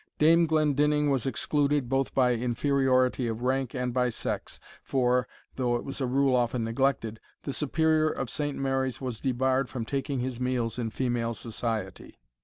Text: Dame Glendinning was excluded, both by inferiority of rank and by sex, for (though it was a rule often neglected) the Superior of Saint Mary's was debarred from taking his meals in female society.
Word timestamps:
Dame 0.17 0.47
Glendinning 0.47 1.11
was 1.11 1.27
excluded, 1.27 1.87
both 1.87 2.15
by 2.15 2.33
inferiority 2.33 3.27
of 3.27 3.43
rank 3.43 3.75
and 3.75 3.93
by 3.93 4.09
sex, 4.09 4.59
for 4.81 5.27
(though 5.57 5.75
it 5.75 5.83
was 5.83 6.01
a 6.01 6.07
rule 6.07 6.35
often 6.35 6.63
neglected) 6.63 7.19
the 7.43 7.53
Superior 7.53 8.09
of 8.09 8.27
Saint 8.27 8.57
Mary's 8.57 8.99
was 8.99 9.21
debarred 9.21 9.69
from 9.69 9.85
taking 9.85 10.19
his 10.19 10.39
meals 10.39 10.79
in 10.79 10.89
female 10.89 11.35
society. 11.35 12.17